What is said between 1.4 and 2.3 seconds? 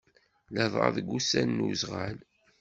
n uzɣal.